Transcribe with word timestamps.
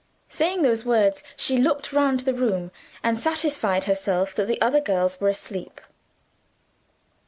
Saying 0.29 0.63
those 0.63 0.83
words, 0.83 1.21
she 1.37 1.59
looked 1.59 1.93
round 1.93 2.21
the 2.21 2.33
room, 2.33 2.71
and 3.03 3.19
satisfied 3.19 3.83
herself 3.83 4.33
that 4.33 4.47
the 4.47 4.59
other 4.59 4.81
girls 4.81 5.21
were 5.21 5.29
asleep. 5.29 5.79